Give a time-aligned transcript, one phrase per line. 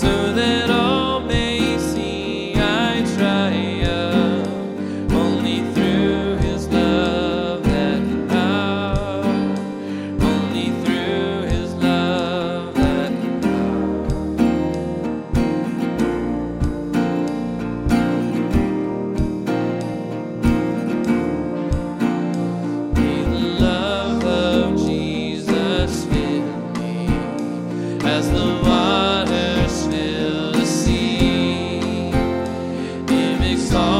[0.00, 0.59] so that
[33.70, 33.99] song.